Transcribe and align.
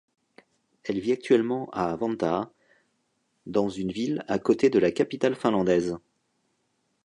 Elle 0.83 0.99
vit 0.99 1.11
actuellement 1.11 1.69
à 1.73 1.95
Vantaa, 1.95 2.51
dans 3.45 3.69
une 3.69 3.91
ville 3.91 4.25
à 4.27 4.39
côté 4.39 4.71
de 4.71 4.79
la 4.79 4.91
capitale 4.91 5.35
finlandaise. 5.35 5.95